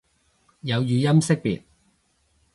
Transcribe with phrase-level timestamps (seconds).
[0.61, 1.61] 有語音識別